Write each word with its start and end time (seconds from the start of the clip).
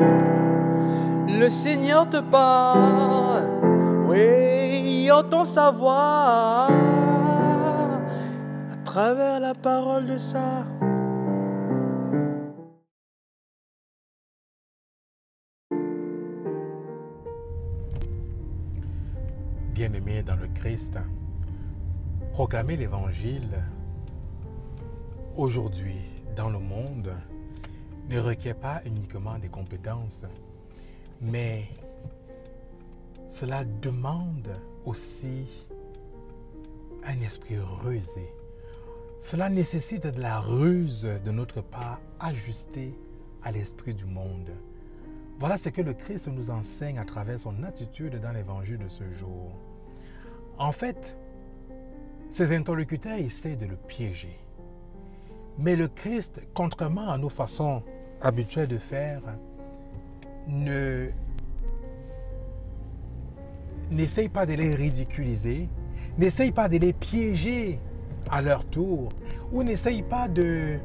Le 0.00 1.48
Seigneur 1.48 2.08
te 2.08 2.20
parle, 2.20 3.44
oui, 4.08 5.10
entend 5.10 5.44
sa 5.44 5.70
voix 5.70 6.68
à 8.72 8.76
travers 8.84 9.40
la 9.40 9.54
parole 9.54 10.06
de 10.06 10.18
ça. 10.18 10.64
Bien-aimés 19.72 20.22
dans 20.22 20.36
le 20.36 20.48
Christ, 20.48 20.98
proclamer 22.32 22.76
l'Évangile 22.76 23.62
aujourd'hui 25.36 26.02
dans 26.36 26.50
le 26.50 26.58
monde 26.58 27.12
ne 28.10 28.18
requiert 28.18 28.56
pas 28.56 28.80
uniquement 28.84 29.38
des 29.38 29.48
compétences, 29.48 30.24
mais 31.20 31.64
cela 33.28 33.64
demande 33.64 34.50
aussi 34.84 35.46
un 37.04 37.20
esprit 37.20 37.58
rusé. 37.58 38.34
Cela 39.20 39.48
nécessite 39.48 40.08
de 40.08 40.20
la 40.20 40.40
ruse 40.40 41.08
de 41.24 41.30
notre 41.30 41.60
part 41.60 42.00
ajustée 42.18 42.98
à 43.44 43.52
l'esprit 43.52 43.94
du 43.94 44.06
monde. 44.06 44.50
Voilà 45.38 45.56
ce 45.56 45.68
que 45.68 45.80
le 45.80 45.94
Christ 45.94 46.26
nous 46.28 46.50
enseigne 46.50 46.98
à 46.98 47.04
travers 47.04 47.38
son 47.38 47.62
attitude 47.62 48.18
dans 48.20 48.32
l'évangile 48.32 48.78
de 48.78 48.88
ce 48.88 49.08
jour. 49.12 49.52
En 50.58 50.72
fait, 50.72 51.16
ses 52.28 52.54
interlocuteurs 52.56 53.18
essaient 53.18 53.56
de 53.56 53.66
le 53.66 53.76
piéger. 53.76 54.36
Mais 55.58 55.76
le 55.76 55.88
Christ, 55.88 56.42
contrairement 56.54 57.08
à 57.08 57.18
nos 57.18 57.28
façons 57.28 57.82
habituelles 58.20 58.68
de 58.68 58.78
faire, 58.78 59.22
ne 60.48 61.08
n'essaye 63.90 64.28
pas 64.28 64.46
de 64.46 64.54
les 64.54 64.74
ridiculiser, 64.74 65.68
n'essaye 66.18 66.52
pas 66.52 66.68
de 66.68 66.78
les 66.78 66.92
piéger 66.92 67.80
à 68.30 68.42
leur 68.42 68.64
tour, 68.64 69.08
ou 69.52 69.62
n'essaye 69.62 70.02
pas 70.02 70.28
de 70.28 70.78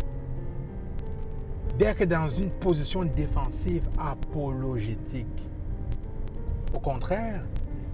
d'être 1.77 2.05
dans 2.05 2.29
une 2.29 2.49
position 2.49 3.03
défensive 3.03 3.89
apologétique. 3.97 5.49
Au 6.73 6.79
contraire, 6.79 7.43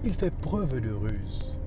il 0.04 0.14
fait 0.14 0.30
preuve 0.30 0.80
de 0.80 0.92
ruse. 0.92 1.60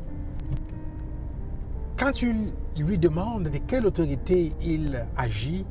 Quand 1.98 2.14
tu 2.14 2.34
lui 2.78 2.98
demandes 2.98 3.50
de 3.50 3.58
quelle 3.58 3.86
autorité 3.86 4.54
il 4.62 5.06
agit, 5.18 5.66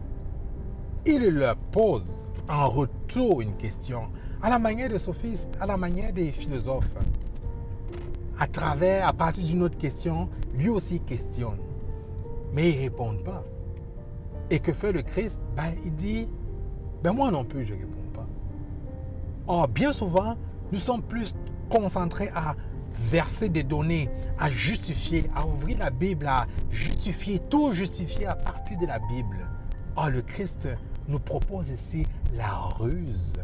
il 1.06 1.28
leur 1.28 1.56
pose 1.56 2.28
en 2.48 2.69
retour 2.69 3.41
une 3.41 3.56
question, 3.56 4.08
à 4.42 4.50
la 4.50 4.58
manière 4.58 4.88
des 4.88 4.98
sophistes, 4.98 5.56
à 5.60 5.66
la 5.66 5.77
manière 5.77 6.12
des 6.12 6.33
philosophes. 6.33 6.94
À 8.38 8.47
travers, 8.47 9.06
à 9.06 9.12
partir 9.12 9.44
d'une 9.44 9.62
autre 9.62 9.78
question, 9.78 10.28
lui 10.55 10.69
aussi 10.69 11.00
questionne. 11.00 11.58
Mais 12.52 12.70
ils 12.70 12.77
ne 12.77 12.82
répondent 12.82 13.22
pas. 13.22 13.44
Et 14.50 14.58
que 14.58 14.72
fait 14.72 14.92
le 14.92 15.02
Christ? 15.02 15.41
Ben, 15.56 15.72
Il 15.84 15.94
dit, 15.94 16.28
ben 17.02 17.12
moi 17.12 17.30
non 17.30 17.44
plus, 17.44 17.64
je 17.64 17.75
ne 17.75 17.78
réponds 17.80 18.10
pas. 18.12 18.27
Or, 19.47 19.69
bien 19.69 19.92
souvent, 19.92 20.36
nous 20.72 20.78
sommes 20.78 21.02
plus 21.02 21.34
concentrés 21.69 22.30
à 22.34 22.55
verser 22.91 23.48
des 23.48 23.62
données, 23.62 24.08
à 24.38 24.50
justifier, 24.50 25.30
à 25.34 25.47
ouvrir 25.47 25.78
la 25.78 25.91
Bible, 25.91 26.27
à 26.27 26.47
justifier, 26.70 27.38
tout 27.38 27.72
justifier 27.72 28.27
à 28.27 28.36
partir 28.36 28.78
de 28.78 28.86
la 28.86 28.98
Bible. 28.98 29.48
Or, 29.97 30.10
le 30.10 30.22
Christ 30.22 30.69
nous 31.08 31.19
propose 31.19 31.70
ici 31.70 32.06
la 32.36 32.55
ruse. 32.78 33.34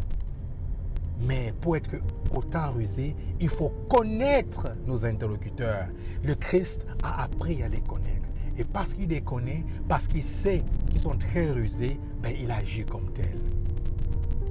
Mais 1.21 1.53
pour 1.61 1.77
être 1.77 1.97
autant 2.35 2.71
rusé, 2.71 3.15
il 3.41 3.49
faut 3.49 3.71
connaître 3.89 4.69
nos 4.87 5.05
interlocuteurs. 5.05 5.89
Le 6.23 6.35
Christ 6.35 6.87
a 7.03 7.23
appris 7.25 7.63
à 7.63 7.69
les 7.69 7.81
connaître. 7.81 8.29
Et 8.57 8.65
parce 8.65 8.95
qu'il 8.95 9.09
les 9.09 9.21
connaît, 9.21 9.65
parce 9.89 10.09
qu'il 10.09 10.23
sait 10.23 10.65
qu'ils 10.89 11.01
sont 11.01 11.17
très 11.17 11.51
rusés, 11.51 11.99
ben, 12.23 12.35
il 12.39 12.51
agit 12.51 12.85
comme 12.85 13.13
tel. 13.13 13.39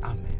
Amen. 0.01 0.39